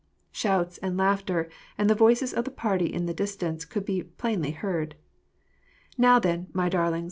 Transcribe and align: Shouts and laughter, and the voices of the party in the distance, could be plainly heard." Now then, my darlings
Shouts 0.31 0.79
and 0.79 0.97
laughter, 0.97 1.47
and 1.77 1.87
the 1.87 1.93
voices 1.93 2.33
of 2.33 2.43
the 2.43 2.49
party 2.49 2.87
in 2.91 3.05
the 3.05 3.13
distance, 3.13 3.65
could 3.65 3.85
be 3.85 4.01
plainly 4.01 4.49
heard." 4.49 4.95
Now 5.99 6.17
then, 6.17 6.47
my 6.53 6.69
darlings 6.69 6.99